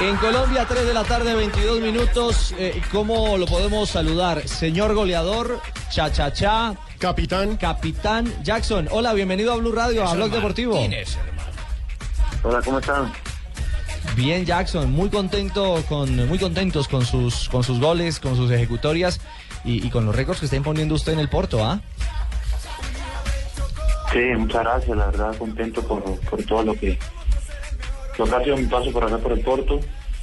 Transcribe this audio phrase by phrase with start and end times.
[0.00, 2.54] En Colombia, 3 de la tarde, 22 minutos.
[2.58, 4.48] Eh, ¿Cómo lo podemos saludar?
[4.48, 6.74] Señor goleador, cha cha cha.
[6.98, 7.58] Capitán.
[7.58, 8.88] Capitán Jackson.
[8.90, 10.80] Hola, bienvenido a Blue Radio, a Blog Deportivo.
[12.42, 13.12] Hola, ¿cómo están?
[14.16, 19.20] Bien, Jackson, muy contento con, muy contentos con sus, con sus goles, con sus ejecutorias
[19.64, 21.80] y, y con los récords que está imponiendo usted en el Porto, ¿ah?
[24.12, 26.98] Sí, muchas gracias, la verdad contento por, por todo lo que,
[28.24, 29.80] que ha mi paso por acá por el Porto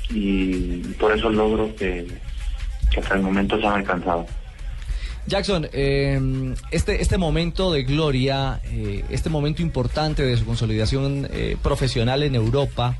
[0.09, 2.07] y por esos logros que,
[2.91, 4.25] que hasta el momento se han alcanzado.
[5.27, 11.57] Jackson, eh, este, este momento de gloria, eh, este momento importante de su consolidación eh,
[11.61, 12.95] profesional en Europa,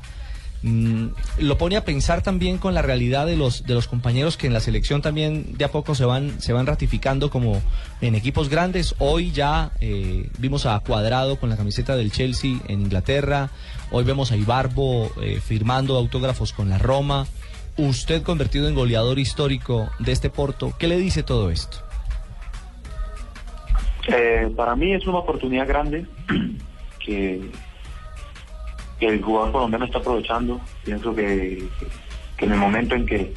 [0.62, 1.06] mm,
[1.40, 4.52] lo pone a pensar también con la realidad de los, de los compañeros que en
[4.52, 7.62] la selección también de a poco se van, se van ratificando como
[8.00, 8.94] en equipos grandes.
[8.98, 13.50] Hoy ya eh, vimos a Cuadrado con la camiseta del Chelsea en Inglaterra,
[13.90, 17.26] hoy vemos a Ibarbo eh, firmando autógrafos con la Roma.
[17.76, 21.78] Usted convertido en goleador histórico de este Porto, ¿qué le dice todo esto?
[24.08, 26.06] Eh, para mí es una oportunidad grande
[27.04, 27.50] que,
[28.98, 30.60] que el jugador colombiano está aprovechando.
[30.84, 31.64] Pienso que,
[32.36, 33.34] que en el momento en que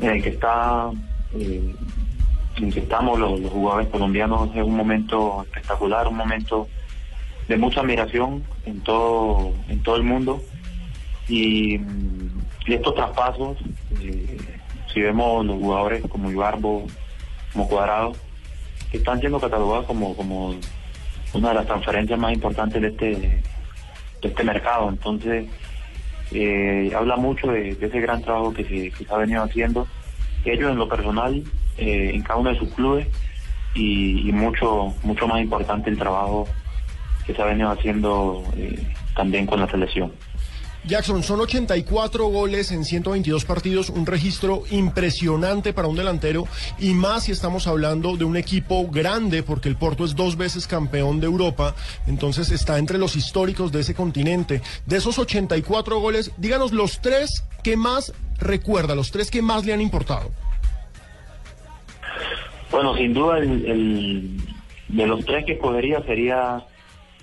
[0.00, 1.74] en el eh,
[2.72, 6.68] que estamos los, los jugadores colombianos es un momento espectacular, un momento
[7.46, 10.42] de mucha admiración en todo en todo el mundo
[11.28, 11.76] y,
[12.66, 13.56] y estos traspasos
[14.00, 14.36] eh,
[14.92, 16.86] si vemos los jugadores como Ibarbo
[17.52, 18.12] como Cuadrado
[18.90, 20.54] que están siendo catalogados como, como
[21.32, 23.42] una de las transferencias más importantes de este,
[24.22, 24.88] de este mercado.
[24.88, 25.46] Entonces,
[26.32, 29.86] eh, habla mucho de, ese gran trabajo que se, que se ha venido haciendo,
[30.44, 31.42] ellos en lo personal,
[31.78, 33.06] eh, en cada uno de sus clubes,
[33.74, 36.46] y, y mucho, mucho más importante el trabajo
[37.26, 38.82] que se ha venido haciendo eh,
[39.14, 40.12] también con la selección.
[40.88, 46.46] Jackson, son 84 goles en 122 partidos, un registro impresionante para un delantero
[46.78, 50.66] y más si estamos hablando de un equipo grande porque el Porto es dos veces
[50.66, 51.74] campeón de Europa,
[52.06, 54.62] entonces está entre los históricos de ese continente.
[54.86, 59.74] De esos 84 goles, díganos los tres que más recuerda, los tres que más le
[59.74, 60.30] han importado.
[62.70, 64.40] Bueno, sin duda, el,
[64.88, 66.64] de los tres que escogería sería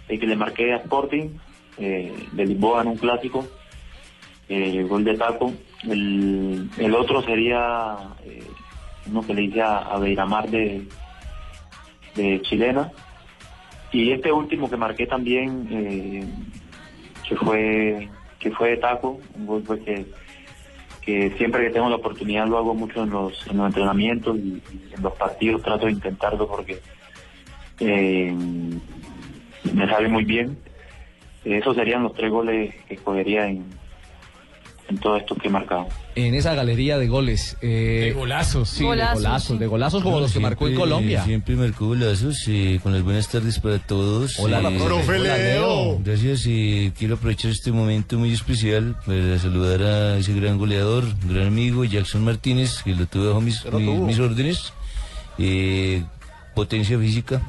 [0.08, 1.30] el que le marqué a Sporting,
[1.78, 3.48] de Lisboa en un clásico,
[4.50, 5.54] eh, gol de taco.
[5.84, 8.44] El, el otro sería eh,
[9.08, 10.88] uno que le hice a, a Beiramar de,
[12.16, 12.92] de Chilena.
[13.92, 16.26] Y este último que marqué también, eh,
[17.28, 18.10] que fue
[18.40, 20.06] que fue de taco, un gol pues, que,
[21.02, 24.62] que siempre que tengo la oportunidad lo hago mucho en los, en los entrenamientos y,
[24.72, 26.80] y en los partidos trato de intentarlo porque
[29.74, 30.58] me sale muy bien.
[31.46, 33.64] Esos serían los tres goles que escogería en,
[34.90, 35.88] en todo esto que he marcado.
[36.16, 37.56] En esa galería de goles.
[37.62, 38.70] de golazos.
[38.70, 39.58] Sí, Golazos, de golazos, sí.
[39.60, 41.24] de golazos como los que marcó en Siempre- Colombia.
[41.24, 42.44] Siempre marcó golazos.
[42.48, 44.40] eh, con las buenas tardes para todos.
[44.40, 46.00] Hola, eh, profe hola, Leo.
[46.04, 51.48] Gracias y quiero aprovechar este momento muy especial para saludar a ese gran goleador, gran
[51.48, 54.74] amigo Jackson Martínez, que lo tuve bajo mis, mis, mis órdenes.
[55.38, 56.04] Eh,
[56.56, 57.42] potencia física,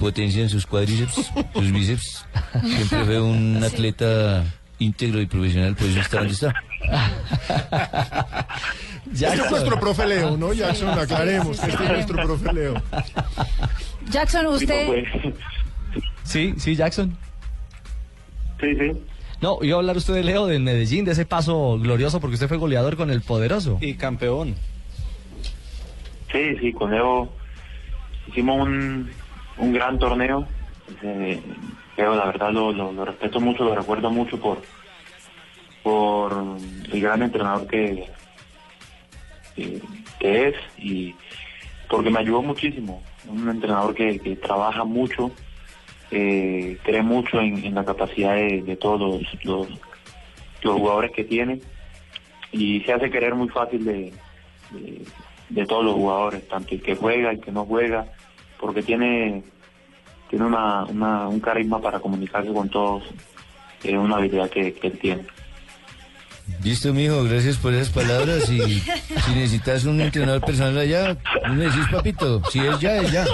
[0.00, 2.26] potencia en sus cuádriceps, sus bíceps.
[2.64, 4.44] Siempre fue un atleta
[4.78, 6.54] íntegro y profesional, por eso está donde está.
[9.12, 10.96] Este es nuestro profe Leo, ¿no, Jackson?
[10.96, 12.74] Aclaremos que este es nuestro profe Leo.
[14.08, 15.04] Jackson, usted,
[16.22, 17.16] Sí, sí, Jackson.
[18.60, 18.92] sí, sí.
[19.40, 22.46] No, iba a hablar usted de Leo, del Medellín, de ese paso glorioso, porque usted
[22.46, 23.78] fue goleador con el poderoso.
[23.80, 24.54] Y campeón.
[26.30, 27.32] Sí, sí, con Leo
[28.28, 29.10] hicimos un,
[29.60, 30.46] un gran torneo.
[31.02, 31.40] Eh,
[31.96, 34.62] Leo, la verdad, lo, respeto mucho, lo recuerdo mucho por,
[35.82, 36.56] por
[36.92, 38.06] el gran entrenador que,
[39.54, 41.14] que, es y
[41.88, 43.02] porque me ayudó muchísimo.
[43.28, 45.30] Un entrenador que, trabaja mucho,
[46.08, 49.68] cree mucho en, la capacidad de, todos los
[50.62, 51.60] jugadores que tiene
[52.52, 54.12] y se hace querer muy fácil de,
[54.70, 55.04] de,
[55.50, 58.06] de todos los jugadores, tanto el que juega, el que no juega,
[58.60, 59.42] porque tiene
[60.28, 63.02] tiene una, una- un carisma para comunicarse con todos,
[63.82, 65.26] es una habilidad que, que él tiene.
[66.62, 68.48] Listo, mijo, gracias por esas palabras.
[68.50, 71.14] Y si necesitas un entrenador personal allá,
[71.46, 72.42] tú me decís, papito.
[72.50, 73.24] Si es ya, es ya.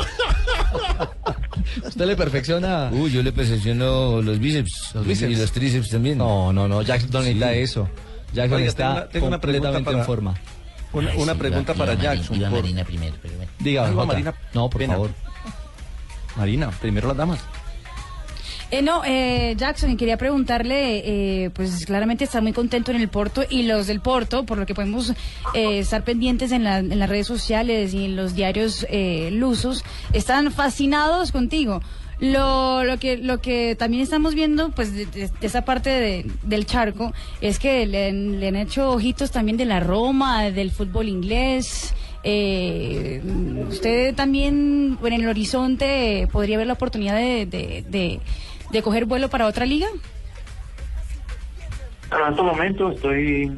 [1.87, 2.90] ¿Usted le perfecciona?
[2.93, 4.93] Uy, yo le perfecciono los bíceps.
[4.94, 5.38] Los y bíceps.
[5.38, 6.19] los tríceps también.
[6.19, 7.58] No, no, no, Jackson no necesita Sí.
[7.58, 7.88] eso.
[8.32, 10.34] Jackson Oiga, está tengo una- tengo una pregunta completamente para- en forma.
[10.98, 12.37] Una, una pregunta para Jackson.
[12.37, 13.50] Iba por- Marina primero, pero bueno.
[13.58, 14.06] Diga, Jota.
[14.06, 14.94] Marina No, por Pena.
[14.94, 15.10] favor.
[16.37, 17.40] Marina, primero las damas.
[18.72, 23.08] Eh, no, eh, Jackson, y quería preguntarle, eh, pues claramente está muy contento en el
[23.08, 25.10] Porto y los del Porto, por lo que podemos
[25.54, 29.84] eh, estar pendientes en, la- en las redes sociales y en los diarios eh, lusos,
[30.12, 31.81] están fascinados contigo.
[32.19, 37.13] Lo, lo que lo que también estamos viendo, pues de, esa parte de- del charco,
[37.43, 41.95] es que le, han- le han hecho ojitos también de la Roma, del fútbol inglés.
[42.25, 43.23] Eh,
[43.69, 49.67] usted también, en el horizonte, podría ver la oportunidad de, de, coger vuelo para otra
[49.67, 49.87] liga.
[52.11, 53.53] En estos momentos estoy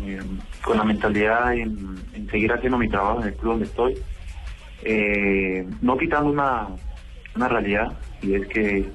[0.00, 0.20] eh,
[0.62, 3.94] con la mentalidad en, en seguir haciendo mi trabajo en el club donde estoy,
[4.84, 6.68] eh, no quitando una,
[7.36, 7.92] una realidad,
[8.22, 8.88] y es que,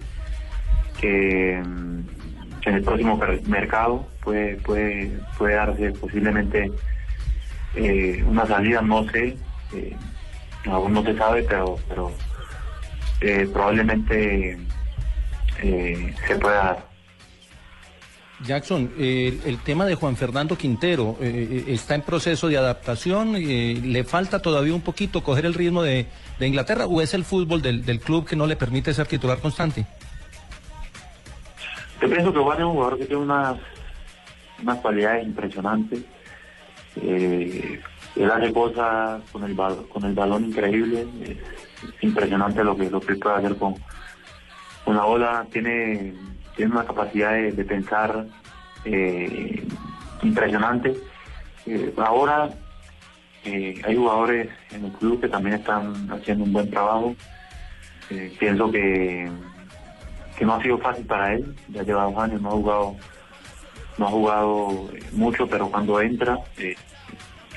[0.99, 1.99] que, mm,
[2.65, 6.71] en el próximo mercado puede, puede, puede darse posiblemente
[7.75, 9.37] eh, una salida, no sé,
[9.73, 9.95] eh,
[10.65, 12.11] aún no se sabe, pero, pero
[13.21, 14.57] eh, probablemente
[15.61, 16.88] se pueda dar.
[18.45, 23.35] Jackson, el tema de Juan Fernando Quintero eh, eh, está en proceso de adaptación.
[23.35, 26.07] eh, ¿Le falta todavía un poquito coger el ritmo de,
[26.39, 29.85] Inglaterra o es el fútbol del, club que no le permite ser titular constante?
[32.01, 33.57] Yo pienso que Juan es un jugador que tiene unas,
[34.61, 35.99] unas cualidades impresionantes.
[36.95, 41.05] Él hace cosas con el, balón increíble.
[41.21, 43.75] Es impresionante lo que, lo que puede hacer con,
[44.85, 45.45] con la bola.
[45.51, 46.13] Tiene,
[46.59, 48.25] tiene una capacidad de, pensar
[48.83, 49.65] eh,
[50.23, 50.93] impresionante.
[51.65, 52.49] Eh, ahora
[53.45, 57.15] eh, hay jugadores en el club que también están haciendo un buen trabajo.
[58.37, 59.31] Pienso que
[60.37, 62.95] que no ha sido fácil para él, ya lleva dos años, no ha jugado,
[63.97, 66.39] no ha jugado mucho, pero cuando entra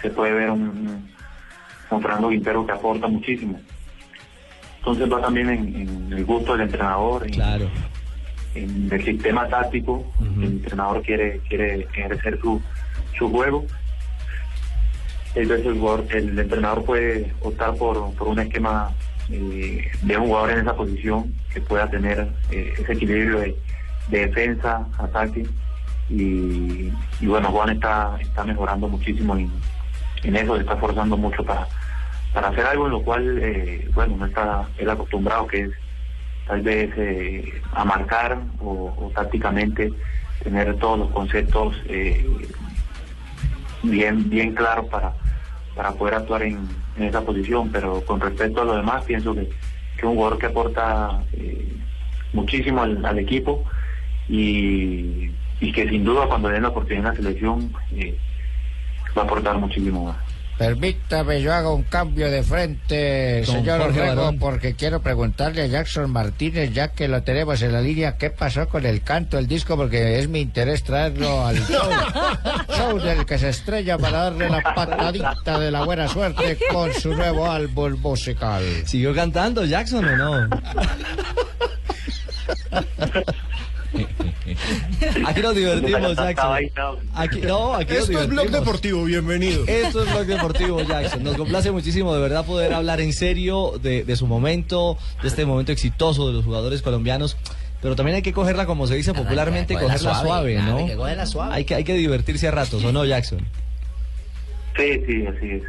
[0.01, 1.11] se puede ver un,
[1.91, 3.59] un Fernando Quintero que aporta muchísimo.
[4.79, 7.69] Entonces va también en, el gusto del entrenador, en, Claro.
[8.55, 10.05] En el sistema táctico,
[10.39, 12.61] el entrenador quiere, quiere ejercer su,
[13.19, 13.65] su juego.
[15.35, 18.91] Entonces el, jugador- el entrenador puede optar por, por un esquema
[19.31, 23.57] eh, de un jugador en esa posición que pueda tener eh, ese equilibrio de,
[24.09, 25.47] de defensa, ataque.
[26.11, 29.51] Y, y bueno, Juan está, está mejorando muchísimo en,
[30.25, 31.67] en eso, se está esforzando mucho para,
[32.35, 35.71] para hacer algo en lo cual, eh, bueno, no está él acostumbrado, que es
[36.47, 39.93] tal vez eh, a marcar o, o tácticamente
[40.43, 42.27] tener todos los conceptos eh,
[43.83, 45.13] bien bien claros para,
[45.75, 50.05] para poder actuar en, esa posición, pero con respecto a lo demás pienso que es
[50.05, 51.75] un jugador que aporta eh,
[52.35, 53.65] muchísimo al, equipo
[54.29, 55.31] y,
[55.61, 58.15] y que sin duda cuando den la oportunidad en la selección eh,
[59.17, 60.32] va a aportar muchísimo más.
[60.59, 66.11] Permítame, yo hago un cambio de frente, Don señor Orrego, porque quiero preguntarle a Jackson
[66.11, 69.77] Martínez, ya que lo tenemos en la línea, ¿qué pasó con el canto, el disco?
[69.77, 71.91] Porque es mi interés traerlo al show,
[72.77, 77.15] show del que se estrella para darle la patadita de la buena suerte con su
[77.15, 78.63] nuevo álbum musical.
[78.85, 80.49] ¿Siguió cantando Jackson o no?
[85.27, 86.59] Aquí nos divertimos, Jackson.
[87.15, 88.51] Aquí, no, aquí nos Esto es Blog.
[88.51, 89.65] Deportivo, bienvenido.
[89.67, 91.23] Esto es Blog Deportivo, Jackson.
[91.23, 95.45] Nos complace muchísimo de verdad poder hablar en serio de, de su momento, de este
[95.47, 97.37] momento exitoso de los jugadores colombianos.
[97.81, 100.79] Pero también hay que cogerla, como se dice popularmente, cogerla cogerla suave, ¿no?
[100.79, 101.55] hay que cogerla suave.
[101.55, 103.41] Hay que, hay que divertirse a ratos, ¿o no, Jackson?
[104.77, 105.63] Sí, sí, así es.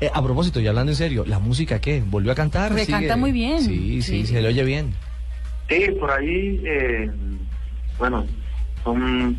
[0.00, 2.02] Eh, a propósito, y hablando en serio, ¿la música qué?
[2.04, 2.72] ¿Volvió a cantar?
[2.72, 2.86] ¿Sigue?
[2.86, 3.60] canta muy bien.
[3.62, 4.26] Sí, sí, Sí.
[4.26, 4.92] se le oye bien.
[5.68, 7.10] Sí, por ahí, eh,
[7.98, 8.24] bueno,
[8.84, 9.36] son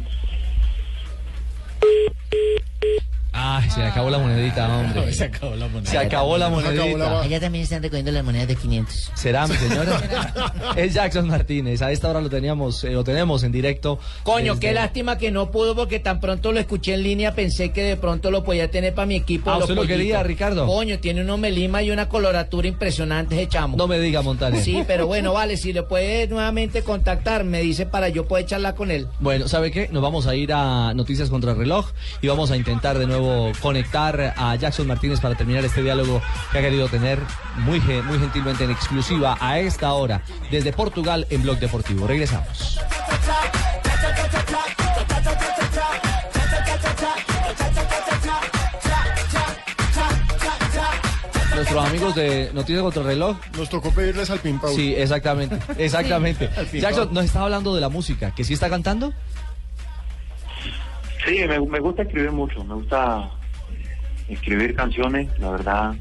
[3.51, 5.11] Ay, se acabó la monedita, hombre.
[5.11, 5.89] Se acabó la moneda.
[5.89, 7.21] Se acabó la monedita.
[7.21, 9.11] Allá también están recogiendo las monedas de 500.
[9.15, 9.99] ¿Será, mi señora?
[10.75, 11.81] es Jackson Martínez.
[11.81, 13.97] A esta hora lo teníamos, eh, lo tenemos en directo.
[14.21, 17.71] Coño, desde- qué lástima que no pudo porque tan pronto lo escuché en línea, pensé
[17.71, 19.49] que de pronto lo podía tener para mi equipo.
[19.49, 20.67] Ah, los ¿usted lo quería, Ricardo?
[20.67, 23.77] Coño, tiene unos melima y una coloratura impresionante ese chamo.
[23.77, 24.61] No me diga, Montaner.
[24.63, 28.75] Sí, pero bueno, vale, si le puede nuevamente contactar, me dice para yo poder charlar
[28.75, 29.07] con él.
[29.19, 29.89] Bueno, ¿sabe qué?
[29.91, 31.87] Nos vamos a ir a Noticias contra el Reloj
[32.21, 36.59] y vamos a intentar de nuevo conectar a Jackson Martínez para terminar este diálogo que
[36.59, 37.19] ha querido tener
[37.57, 42.07] muy, muy gentilmente en exclusiva a esta hora desde Portugal en Blog Deportivo.
[42.07, 42.79] Regresamos.
[51.59, 53.37] Nuestros amigos de Noticias contra el Reloj.
[53.57, 54.73] Nos tocó pedirles al Pimpau.
[54.73, 56.49] Sí, exactamente, exactamente.
[56.73, 59.13] Jackson nos estaba hablando de la música, que sí está cantando.
[61.29, 63.29] Sí, me, me gusta escribir mucho, me gusta
[64.27, 65.95] escribir canciones, la verdad,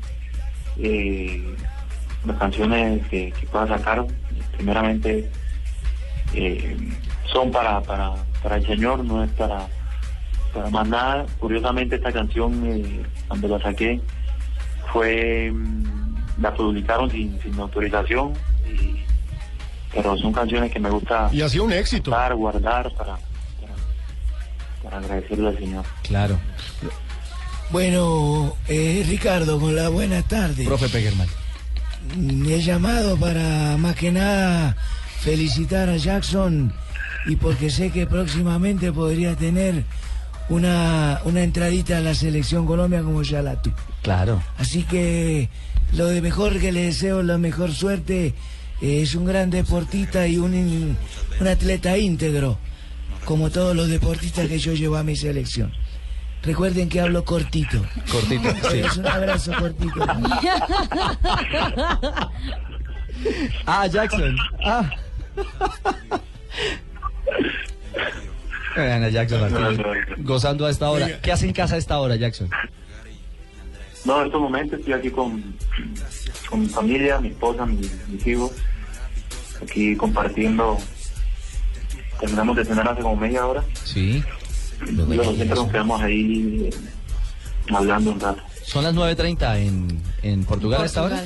[0.78, 1.54] eh,
[2.24, 4.06] las canciones que, que pueda sacar,
[4.56, 5.30] primeramente,
[6.34, 6.76] eh,
[7.32, 9.66] son para, para, para el Señor, no es para,
[10.54, 11.26] para más nada.
[11.38, 14.00] Curiosamente esta canción, eh, cuando la saqué,
[14.92, 18.32] fue, mm, la publicaron sin, sin autorización,
[18.66, 19.02] y-
[19.92, 22.10] pero son canciones que me gusta Y ha sido un éxito.
[22.10, 23.18] guardar, guardar para,
[24.82, 25.84] para, agradecerle al Señor.
[26.02, 26.38] Claro.
[27.70, 30.64] Bueno, eh, Ricardo, con la buena tarde.
[30.64, 31.28] Profe Pegerman.
[32.48, 34.76] He llamado para más que nada
[35.20, 36.72] felicitar a Jackson
[37.26, 39.84] y porque sé que próximamente podría tener
[40.48, 43.70] una, una entradita a la selección Colombia como ya la tú.
[44.02, 44.42] Claro.
[44.56, 45.50] Así que
[45.92, 48.34] lo de mejor que le deseo la mejor suerte
[48.80, 50.96] eh, es un gran deportista y un,
[51.40, 52.58] un atleta íntegro,
[53.28, 55.70] como todos los deportistas que yo llevo a mi selección.
[56.42, 57.78] Recuerden que hablo cortito.
[58.10, 58.78] Cortito, sí.
[58.78, 60.00] Es un abrazo cortito.
[63.66, 64.36] Ah, Jackson.
[64.64, 64.88] Ah.
[68.76, 69.86] Vean a Jackson Martínez
[70.18, 71.20] gozando a esta hora.
[71.20, 72.48] ¿Qué hace en casa a esta hora, Jackson?
[74.04, 75.42] No, en estos momentos estoy aquí con,
[76.48, 78.52] con mi familia, mi esposa, mi- mis hijos,
[79.60, 80.78] aquí compartiendo.
[82.20, 83.64] Terminamos de cenar hace como media hora.
[83.84, 84.22] Sí.
[84.86, 88.42] Y luego siempre nos quedamos ahí eh, hablando un rato.
[88.64, 91.24] Son las 9.30 en, en Portugal a esta hora.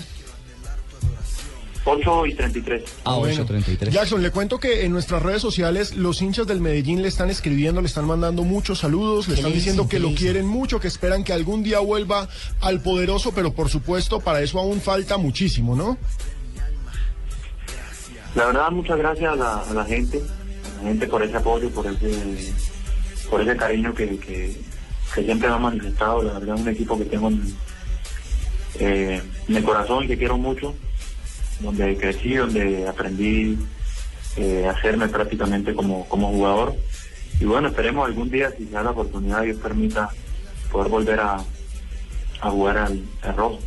[1.85, 2.85] 8 y 33.
[3.05, 3.91] Ah, Bueno, 8.33.
[3.91, 7.81] Jackson, le cuento que en nuestras redes sociales los hinchas del Medellín le están escribiendo,
[7.81, 10.87] le están mandando muchos saludos, le ¿Qué están diciendo que ¿Qué lo quieren mucho, que
[10.87, 12.29] esperan que algún día vuelva
[12.61, 15.99] al poderoso, pero por supuesto para eso aún falta muchísimo, ¿no?
[18.37, 20.23] La verdad, muchas gracias a la, a la gente,
[20.83, 22.53] gente por ese apoyo, por ese,
[23.31, 24.57] por ese cariño que, que,
[25.15, 26.23] siempre me han manifestado.
[26.23, 27.57] La verdad, un equipo que tengo en,
[28.79, 30.75] eh, en el corazón y que quiero mucho,
[31.61, 33.59] donde crecí, donde aprendí
[34.37, 36.75] eh, hacerme prácticamente como, como jugador.
[37.41, 40.11] Y bueno, esperemos algún día, si se da la oportunidad, Dios permita,
[40.71, 41.39] poder volver a,
[42.41, 43.59] a jugar al, al rojo.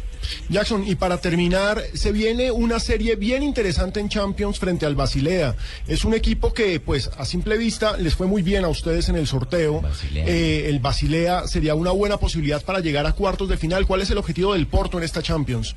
[0.49, 5.55] Jackson, y para terminar, se viene una serie bien interesante en Champions frente al Basilea.
[5.87, 9.15] Es un equipo que, pues, a simple vista les fue muy bien a ustedes en
[9.15, 9.81] el sorteo.
[9.81, 10.25] Basilea.
[10.27, 13.85] Eh, el Basilea sería una buena posibilidad para llegar a cuartos de final.
[13.85, 15.75] ¿Cuál es el objetivo del Porto en esta Champions?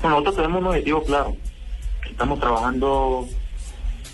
[0.00, 1.36] Bueno, nosotros tenemos un objetivo claro.
[2.08, 3.28] Estamos trabajando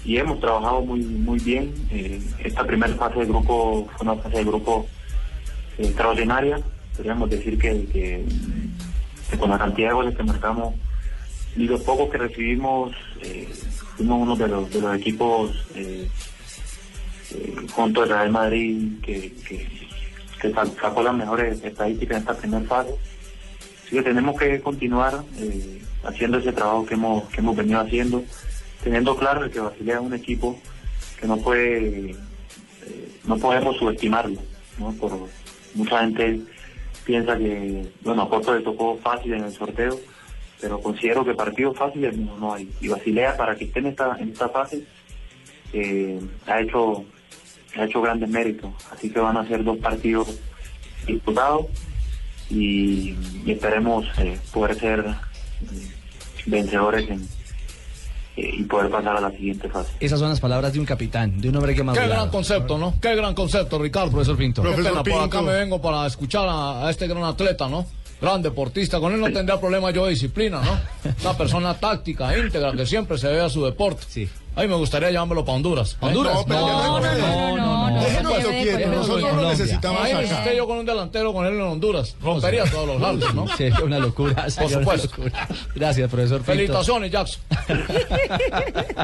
[0.04, 1.74] y hemos trabajado muy muy bien.
[1.90, 4.86] Eh, esta primera fase de grupo fue una fase de grupo
[5.78, 6.60] eh, extraordinaria.
[6.96, 8.24] Podríamos decir que,
[9.38, 10.74] con la cantidad de goles que marcamos
[11.56, 13.48] y los pocos que recibimos, eh,
[13.96, 16.08] fuimos uno de los, equipos eh,
[17.32, 19.68] eh, junto al Real Madrid que, que,
[20.40, 22.94] que sa- sacó las mejores estadísticas en esta primera fase.
[23.86, 28.24] Así que tenemos que continuar eh, haciendo ese trabajo que hemos, que hemos venido haciendo,
[28.82, 30.58] teniendo claro que Basilea es un equipo
[31.20, 32.16] que no puede, eh,
[33.26, 34.40] no podemos subestimarlo,
[34.78, 34.92] ¿no?
[34.92, 35.28] Por,
[35.74, 36.40] mucha gente
[37.04, 39.98] piensa que, bueno, a Porto le tocó fácil en el sorteo,
[40.60, 42.70] pero considero que partidos fáciles no, no hay.
[42.80, 44.84] Y Basilea, para que esté en esta, en esta fase,
[45.72, 47.04] eh, ha hecho
[47.76, 48.70] ha hecho grandes méritos.
[48.92, 50.28] Así que van a ser dos partidos
[51.06, 51.66] disputados
[52.48, 55.90] y, esperemos eh, poder ser eh,
[56.46, 57.26] vencedores en-
[58.36, 59.92] y poder pasar a la siguiente fase.
[60.00, 62.08] Esas son las palabras de un capitán, de un hombre que Qué madurado.
[62.10, 62.94] gran concepto, ¿no?
[63.00, 64.10] Qué gran concepto, Ricardo.
[64.10, 64.62] Profesor Pinto.
[64.62, 65.52] Qué Profesor pena, por acá Pinto.
[65.52, 67.86] me vengo para escuchar a, a este gran atleta, ¿no?
[68.20, 69.00] Gran deportista.
[69.00, 70.80] Con él no tendría problema yo de disciplina, ¿no?
[71.22, 74.04] Una persona táctica, íntegra, que siempre se ve a su deporte.
[74.08, 74.28] Sí.
[74.56, 75.96] A mí me gustaría llevármelo para Honduras.
[76.00, 76.46] no, ¿Honduras?
[76.46, 78.00] No, no, no, no, no.
[78.02, 79.48] Déjenoslo no puede, quieto, nosotros lo Colombia.
[79.50, 80.54] necesitamos acá.
[80.54, 82.16] yo con un delantero con él en Honduras.
[82.22, 83.48] Rompería todos los lados, ¿no?
[83.56, 84.48] Sería una locura.
[84.48, 85.08] sería una supuesto.
[85.24, 85.48] locura.
[85.74, 86.42] Gracias, profesor.
[86.44, 87.42] Felicitaciones, Jackson.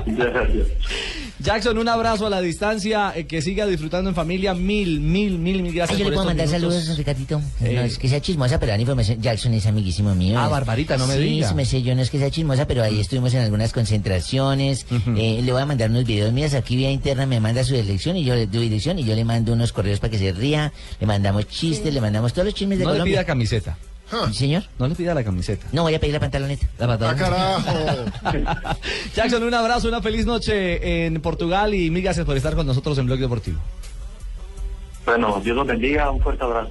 [0.07, 0.67] Gracias.
[1.43, 4.53] Jackson, un abrazo a la distancia, eh, que siga disfrutando en familia.
[4.55, 6.75] Mil, mil, mil, mil gracias Ay, yo por le puedo mandar minutos.
[6.75, 7.41] saludos, Ricardito.
[7.63, 9.21] Eh, No es que sea chismosa, pero la información.
[9.23, 10.39] Jackson es amiguísimo mío.
[10.39, 11.49] Ah, Barbarita, no me sí, diga.
[11.49, 14.87] Sí, me sé, yo no es que sea chismosa, pero ahí estuvimos en algunas concentraciones.
[15.17, 18.17] Eh, le voy a mandar unos videos míos aquí vía interna, me manda su dirección
[18.17, 20.73] y yo le doy dirección y yo le mando unos correos para que se ría.
[21.01, 23.15] Le mandamos chistes, le mandamos todos los chismes de No le Colombia.
[23.21, 23.79] pida camiseta.
[24.29, 24.65] ¿Sí, señor?
[24.79, 25.67] No le pida la camiseta.
[25.73, 26.67] No, voy a pedir la pantaloneta.
[26.79, 28.07] La pantaloneta.
[29.15, 32.99] Jackson, un abrazo, una feliz noche en Portugal y mil gracias por estar con nosotros
[32.99, 33.59] en Blog Deportivo.
[35.07, 36.71] Bueno, Dios los bendiga, un fuerte abrazo.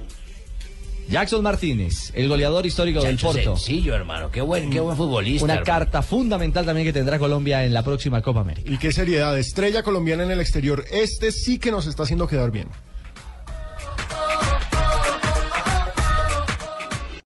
[1.08, 3.56] Jackson Martínez, el goleador histórico del Porto.
[3.56, 4.30] Sencillo, hermano.
[4.30, 5.44] Qué buen, qué buen futbolista.
[5.44, 5.66] Una hermano.
[5.66, 8.70] carta fundamental también que tendrá Colombia en la próxima Copa América.
[8.70, 10.84] Y qué seriedad, estrella colombiana en el exterior.
[10.92, 12.68] Este sí que nos está haciendo quedar bien.